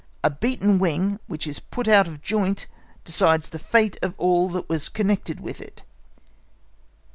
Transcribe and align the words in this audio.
A 0.23 0.31
beaten 0.31 0.79
wing 0.79 1.19
which 1.27 1.45
is 1.45 1.59
put 1.59 1.87
out 1.87 2.07
of 2.07 2.23
joint 2.23 2.65
decides 3.03 3.49
the 3.49 3.59
fate 3.59 3.97
of 4.01 4.15
all 4.17 4.49
that 4.49 4.67
was 4.67 4.89
connected 4.89 5.39
with 5.39 5.61
it. 5.61 5.83